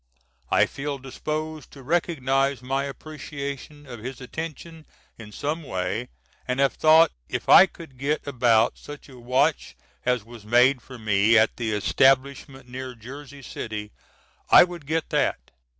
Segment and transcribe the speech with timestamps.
[0.49, 4.87] I feel disposed to recognize my appreciation of his attention
[5.19, 6.09] in some way,
[6.47, 10.97] and have thought if I could get about such a watch as was made for
[10.97, 13.91] me at the establishment near Jersey City
[14.49, 15.51] I would get that.